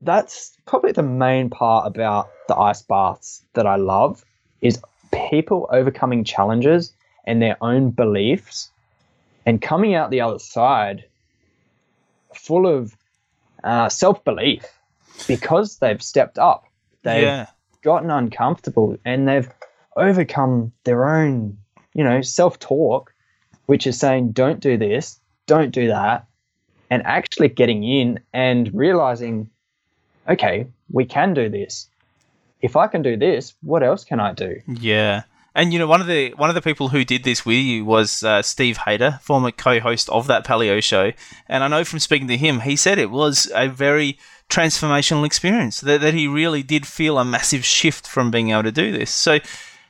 [0.02, 4.24] that's probably the main part about the ice baths that I love
[4.62, 4.80] is
[5.12, 6.94] people overcoming challenges
[7.26, 8.70] and their own beliefs
[9.46, 11.06] and coming out the other side
[12.34, 12.96] full of
[13.64, 14.66] uh, self belief
[15.28, 16.66] because they've stepped up.
[17.04, 17.48] They've yeah.
[17.84, 19.50] gotten uncomfortable and they've
[19.96, 21.58] overcome their own,
[21.94, 23.14] you know, self talk,
[23.66, 26.28] which is saying, don't do this, don't do that,
[26.90, 29.50] and actually getting in and realizing,
[30.28, 31.88] okay, we can do this.
[32.62, 34.62] If I can do this, what else can I do?
[34.68, 35.24] Yeah.
[35.54, 37.86] And you know, one of the one of the people who did this with you
[37.86, 41.14] was uh, Steve Hayter, former co-host of that Paleo show.
[41.48, 45.82] And I know from speaking to him, he said it was a very transformational experience.
[45.82, 49.12] That, that he really did feel a massive shift from being able to do this.
[49.12, 49.40] So,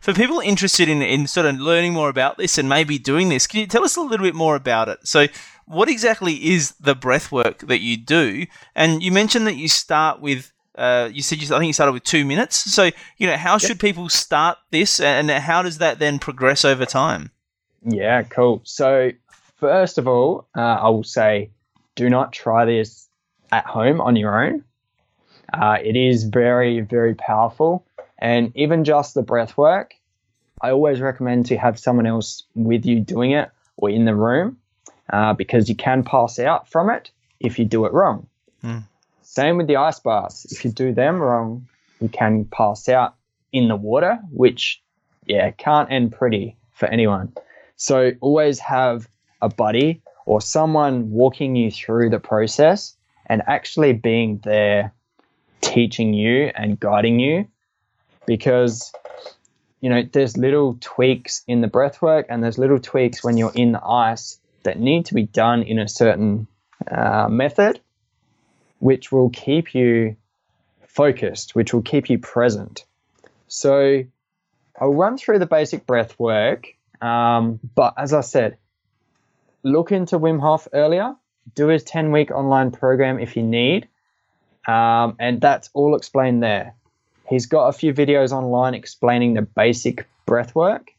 [0.02, 3.48] for people interested in, in sort of learning more about this and maybe doing this,
[3.48, 5.00] can you tell us a little bit more about it?
[5.08, 5.28] So,
[5.66, 8.46] what exactly is the breath work that you do?
[8.76, 10.52] And you mentioned that you start with.
[10.78, 12.74] Uh, you said you, I think you started with two minutes.
[12.74, 16.86] So you know, how should people start this, and how does that then progress over
[16.86, 17.32] time?
[17.86, 18.62] Yeah, cool.
[18.66, 19.12] So
[19.56, 21.50] first of all, uh, I will say,
[21.96, 23.08] do not try this
[23.52, 24.64] at home on your own.
[25.54, 27.86] Uh, it is very, very powerful.
[28.18, 29.94] And even just the breath work,
[30.62, 34.58] I always recommend to have someone else with you doing it or in the room
[35.12, 38.28] uh, because you can pass out from it if you do it wrong.
[38.64, 38.84] Mm.
[39.22, 40.46] Same with the ice baths.
[40.46, 41.68] If you do them wrong,
[42.00, 43.16] you can pass out
[43.52, 44.82] in the water, which,
[45.26, 47.34] yeah, can't end pretty for anyone.
[47.76, 49.08] So always have
[49.42, 52.96] a buddy or someone walking you through the process
[53.28, 54.94] and actually being there
[55.62, 57.48] teaching you and guiding you
[58.26, 58.94] because
[59.82, 63.54] you know there's little tweaks in the breath work and there's little tweaks when you're
[63.56, 66.48] in the ice that need to be done in a certain
[66.90, 67.80] uh, method
[68.80, 70.16] which will keep you
[70.88, 72.86] focused which will keep you present.
[73.48, 74.04] So
[74.80, 76.68] i'll run through the basic breath work
[77.02, 78.58] um, but as i said
[79.64, 81.16] look into wim hof earlier
[81.54, 83.88] do his 10 week online program if you need
[84.68, 86.76] um, and that's all explained there.
[87.30, 90.92] He's got a few videos online explaining the basic breath work,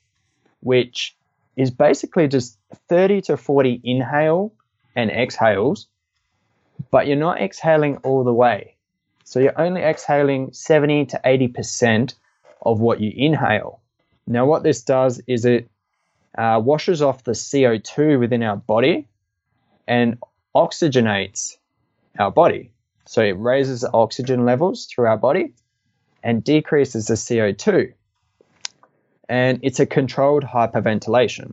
[0.61, 1.17] which
[1.57, 4.53] is basically just 30 to 40 inhale
[4.95, 5.87] and exhales,
[6.91, 8.75] but you're not exhaling all the way.
[9.25, 12.15] So you're only exhaling 70 to 80%
[12.63, 13.81] of what you inhale.
[14.27, 15.69] Now, what this does is it
[16.37, 19.07] uh, washes off the CO2 within our body
[19.87, 20.19] and
[20.57, 21.57] oxygenates
[22.19, 22.71] our body.
[23.05, 25.53] So it raises oxygen levels through our body
[26.23, 27.93] and decreases the CO2.
[29.29, 31.53] And it's a controlled hyperventilation.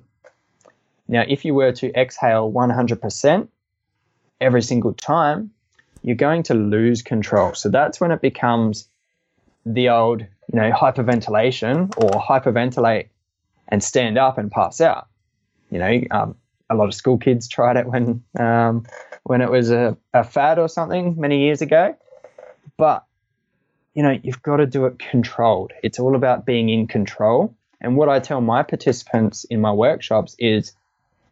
[1.08, 3.48] Now, if you were to exhale 100%
[4.40, 5.52] every single time,
[6.02, 7.54] you're going to lose control.
[7.54, 8.88] So that's when it becomes
[9.66, 13.08] the old, you know, hyperventilation or hyperventilate
[13.68, 15.08] and stand up and pass out.
[15.72, 16.36] You know, um,
[16.70, 18.86] a lot of school kids tried it when um,
[19.24, 21.96] when it was a, a fad or something many years ago.
[22.78, 23.06] But
[23.94, 25.72] you know, you've got to do it controlled.
[25.84, 27.54] It's all about being in control.
[27.80, 30.74] And what I tell my participants in my workshops is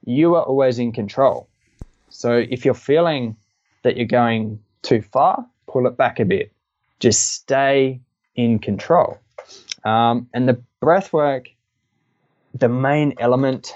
[0.06, 1.48] you are always in control.
[2.10, 3.38] So if you're feeling
[3.84, 6.52] that you're going too far, pull it back a bit.
[7.00, 8.02] Just stay
[8.36, 9.18] in control.
[9.84, 11.50] Um, and the breath work,
[12.54, 13.74] the main element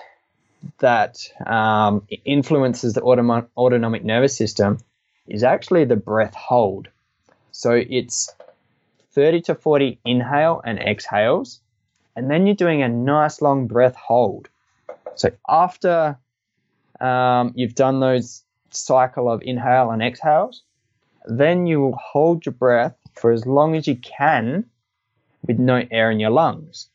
[0.79, 4.79] that um, influences the autonomic nervous system
[5.27, 6.87] is actually the breath hold.
[7.51, 8.29] So it's
[9.13, 11.61] 30 to 40 inhale and exhales,
[12.15, 14.49] and then you're doing a nice long breath hold.
[15.15, 16.17] So after
[16.99, 20.63] um, you've done those cycle of inhale and exhales,
[21.25, 24.65] then you will hold your breath for as long as you can
[25.47, 26.89] with no air in your lungs.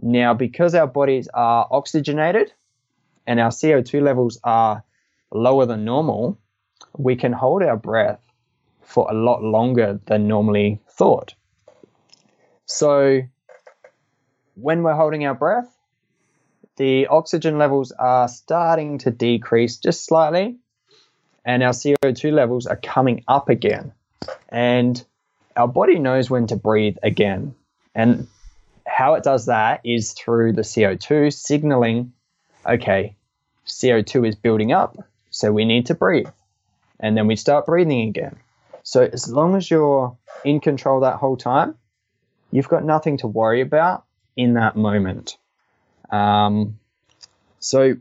[0.00, 2.52] Now, because our bodies are oxygenated
[3.26, 4.84] and our CO2 levels are
[5.32, 6.38] lower than normal,
[6.96, 8.20] we can hold our breath
[8.82, 11.34] for a lot longer than normally thought.
[12.66, 13.22] So,
[14.54, 15.76] when we're holding our breath,
[16.76, 20.56] the oxygen levels are starting to decrease just slightly,
[21.44, 23.92] and our CO2 levels are coming up again.
[24.48, 25.02] And
[25.56, 27.54] our body knows when to breathe again.
[27.94, 28.28] And
[28.86, 32.12] how it does that is through the CO2 signaling,
[32.64, 33.16] okay,
[33.66, 34.96] CO2 is building up,
[35.30, 36.28] so we need to breathe.
[37.00, 38.36] And then we start breathing again.
[38.82, 41.74] So as long as you're in control that whole time,
[42.50, 44.04] you've got nothing to worry about
[44.36, 45.36] in that moment.
[46.10, 46.78] Um,
[47.58, 47.96] so,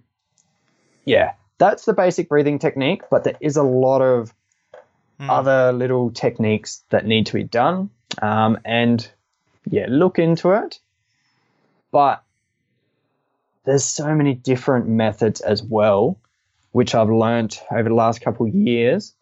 [1.03, 4.33] yeah, that's the basic breathing technique, but there is a lot of
[5.19, 5.29] mm.
[5.29, 7.89] other little techniques that need to be done.
[8.21, 9.09] Um, and
[9.69, 10.79] yeah, look into it.
[11.91, 12.23] But
[13.65, 16.17] there's so many different methods as well,
[16.71, 19.13] which I've learned over the last couple of years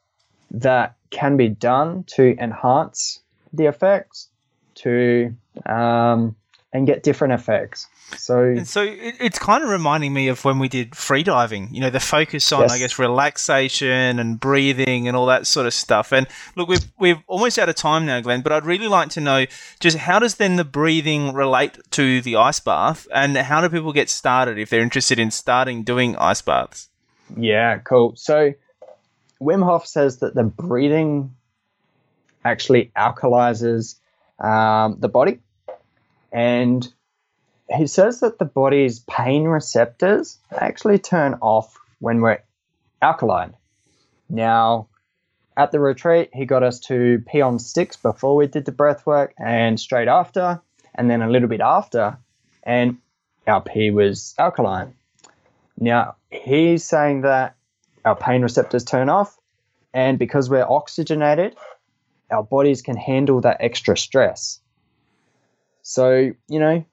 [0.52, 3.20] that can be done to enhance
[3.54, 4.28] the effects,
[4.76, 5.34] to
[5.66, 6.36] um,
[6.74, 7.88] and get different effects.
[8.18, 11.72] So, and so it, it's kind of reminding me of when we did freediving.
[11.72, 12.72] You know, the focus on, yes.
[12.72, 16.12] I guess, relaxation and breathing and all that sort of stuff.
[16.12, 18.42] And look, we've we're almost out of time now, Glenn.
[18.42, 19.46] But I'd really like to know
[19.80, 23.94] just how does then the breathing relate to the ice bath, and how do people
[23.94, 26.90] get started if they're interested in starting doing ice baths?
[27.36, 28.16] Yeah, cool.
[28.16, 28.54] So
[29.42, 31.36] Wim Hof says that the breathing
[32.46, 33.96] actually alkalizes
[34.40, 35.40] um, the body
[36.32, 36.92] and
[37.74, 42.42] he says that the body's pain receptors actually turn off when we're
[43.02, 43.54] alkaline.
[44.30, 44.88] Now,
[45.56, 49.06] at the retreat, he got us to pee on sticks before we did the breath
[49.06, 50.62] work and straight after,
[50.96, 52.18] and then a little bit after,
[52.64, 52.98] and
[53.48, 54.94] our pee was alkaline.
[55.80, 57.56] Now, he's saying that
[58.06, 59.38] our pain receptors turn off,
[59.94, 61.56] and because we're oxygenated,
[62.32, 64.60] our bodies can handle that extra stress.
[65.84, 66.86] So, you know,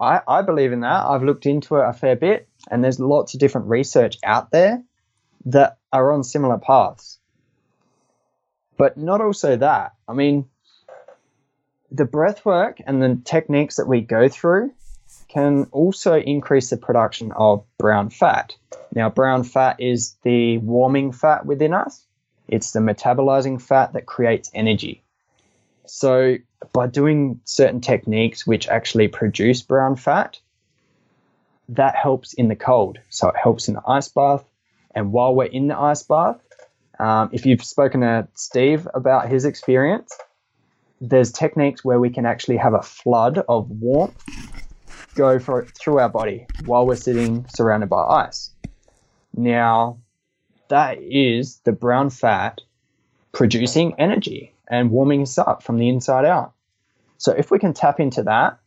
[0.00, 1.04] I, I believe in that.
[1.04, 4.82] I've looked into it a fair bit, and there's lots of different research out there
[5.46, 7.18] that are on similar paths.
[8.76, 9.94] But not also that.
[10.08, 10.46] I mean,
[11.90, 14.72] the breath work and the techniques that we go through
[15.28, 18.56] can also increase the production of brown fat.
[18.94, 22.06] Now, brown fat is the warming fat within us,
[22.48, 25.04] it's the metabolizing fat that creates energy.
[25.86, 26.36] So,
[26.72, 30.38] by doing certain techniques which actually produce brown fat,
[31.68, 32.98] that helps in the cold.
[33.08, 34.44] So, it helps in the ice bath.
[34.94, 36.40] And while we're in the ice bath,
[36.98, 40.16] um, if you've spoken to Steve about his experience,
[41.00, 44.22] there's techniques where we can actually have a flood of warmth
[45.14, 48.50] go for, through our body while we're sitting surrounded by ice.
[49.34, 49.98] Now,
[50.68, 52.60] that is the brown fat
[53.32, 56.54] producing energy and warming us up from the inside out.
[57.18, 58.58] So if we can tap into that,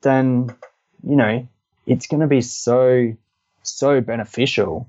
[0.00, 0.56] then,
[1.02, 1.46] you know,
[1.86, 3.14] it's going to be so,
[3.62, 4.88] so beneficial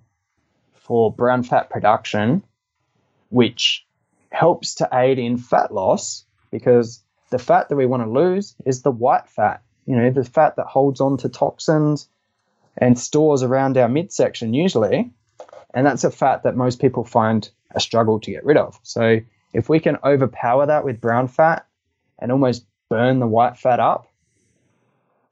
[0.76, 2.44] for brown fat production,
[3.30, 3.86] which
[4.32, 8.84] helps to aid in fat loss because the fat that we want to lose is
[8.84, 12.08] the white fat, you know, the fat that holds on to toxins
[12.78, 15.12] and stores around our midsection usually.
[15.74, 18.80] And that's a fat that most people find a struggle to get rid of.
[18.84, 19.20] So
[19.58, 21.66] if we can overpower that with brown fat
[22.20, 24.08] and almost burn the white fat up,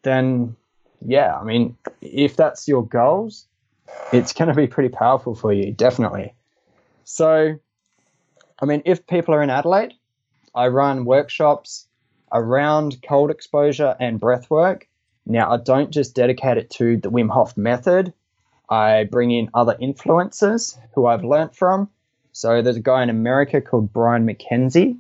[0.02, 0.56] then
[1.06, 3.46] yeah, I mean, if that's your goals,
[4.12, 6.34] it's going to be pretty powerful for you, definitely.
[7.04, 7.60] So,
[8.60, 9.94] I mean, if people are in Adelaide,
[10.56, 11.88] I run workshops
[12.34, 14.88] around cold exposure and breath work.
[15.28, 18.12] Now, I don't just dedicate it to the Wim Hof method.
[18.72, 21.92] I bring in other influencers who I've learnt from.
[22.36, 24.98] So there's a guy in America called Brian McKenzie.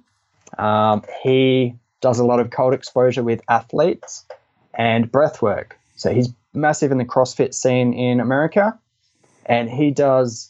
[0.57, 4.23] Um, he does a lot of cold exposure with athletes
[4.73, 5.77] and breath work.
[5.97, 8.79] So he's massive in the CrossFit scene in America,
[9.45, 10.49] and he does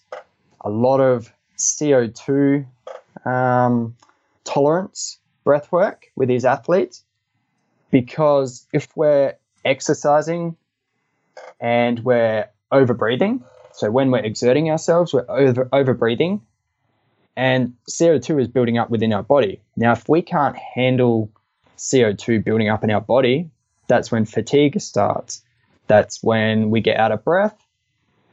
[0.62, 2.68] a lot of CO2
[3.26, 3.96] um,
[4.44, 7.04] tolerance breath work with his athletes
[7.90, 9.34] because if we're
[9.66, 10.56] exercising
[11.60, 15.26] and we're over breathing, so when we're exerting ourselves, we're
[15.74, 16.42] over breathing,
[17.36, 19.62] and CO2 is building up within our body.
[19.76, 21.30] Now, if we can't handle
[21.78, 23.50] CO2 building up in our body,
[23.88, 25.44] that's when fatigue starts.
[25.88, 27.56] That's when we get out of breath.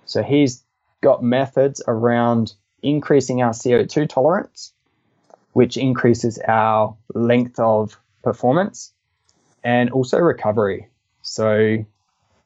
[0.07, 0.63] So he's
[1.01, 4.73] got methods around increasing our CO2 tolerance,
[5.53, 8.93] which increases our length of performance
[9.65, 10.89] and also recovery.
[11.23, 11.85] So,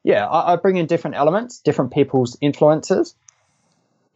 [0.03, 3.15] yeah, I, I bring in different elements, different people's influences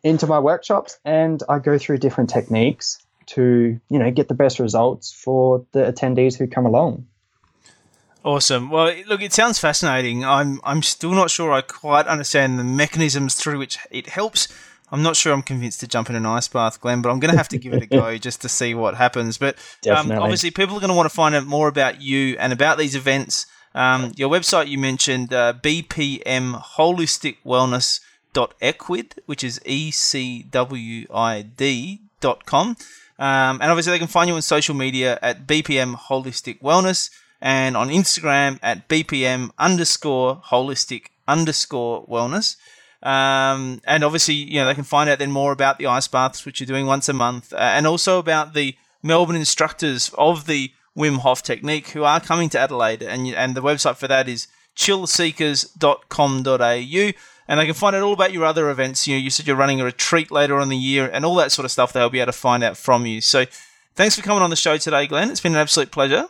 [0.03, 4.59] into my workshops, and I go through different techniques to, you know, get the best
[4.59, 7.07] results for the attendees who come along.
[8.25, 8.71] Awesome.
[8.71, 10.25] Well, look, it sounds fascinating.
[10.25, 14.49] I'm I'm still not sure I quite understand the mechanisms through which it helps.
[14.93, 17.31] I'm not sure I'm convinced to jump in an ice bath, Glenn, but I'm going
[17.31, 19.39] to have to give it a go just to see what happens.
[19.39, 19.57] But
[19.89, 22.77] um, obviously, people are going to want to find out more about you and about
[22.77, 23.47] these events.
[23.73, 28.01] Um, your website you mentioned, uh, BPM Holistic Wellness
[28.35, 32.77] ecwid, which is e c w i d dot com,
[33.19, 37.11] um, and obviously they can find you on social media at BPM Holistic Wellness
[37.41, 42.57] and on Instagram at BPM underscore holistic underscore wellness.
[43.03, 46.45] Um, and obviously, you know, they can find out then more about the ice baths,
[46.45, 50.71] which you're doing once a month, uh, and also about the Melbourne instructors of the
[50.97, 53.03] Wim Hof technique who are coming to Adelaide.
[53.03, 57.13] And, and the website for that is chillseekers.com.au.
[57.51, 59.09] And they can find out all about your other events.
[59.09, 61.35] You know, you said you're running a retreat later on in the year and all
[61.35, 63.21] that sort of stuff they'll be able to find out from you.
[63.21, 63.45] So
[63.97, 65.31] thanks for coming on the show today, Glenn.
[65.31, 66.29] It's been an absolute pleasure.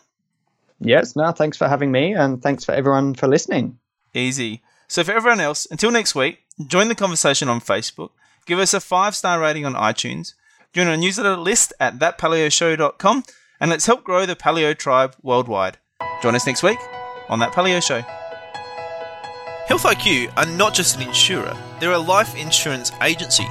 [0.80, 3.78] Yes, no, thanks for having me and thanks for everyone for listening.
[4.14, 4.62] Easy.
[4.88, 8.10] So, for everyone else, until next week, join the conversation on Facebook,
[8.44, 10.34] give us a five star rating on iTunes,
[10.72, 13.24] join our newsletter list at thatpaleoshow.com,
[13.60, 15.76] and let's help grow the paleo tribe worldwide.
[16.22, 16.78] Join us next week
[17.28, 18.02] on That Paleo Show.
[19.70, 23.46] Health IQ are not just an insurer, they're a life insurance agency.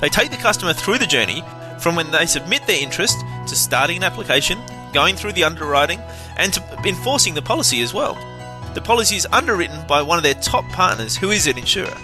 [0.00, 1.44] They take the customer through the journey
[1.78, 3.16] from when they submit their interest
[3.46, 4.58] to starting an application,
[4.92, 6.00] going through the underwriting,
[6.36, 8.14] and to enforcing the policy as well.
[8.74, 11.96] The policy is underwritten by one of their top partners who is an insurer.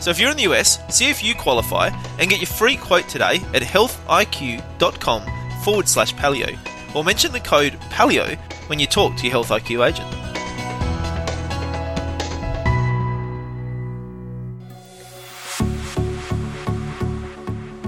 [0.00, 1.88] So if you're in the US, see if you qualify
[2.18, 5.22] and get your free quote today at healthiq.com
[5.62, 6.58] forward slash paleo
[6.94, 8.38] or mention the code paleo
[8.70, 10.31] when you talk to your Health IQ agent.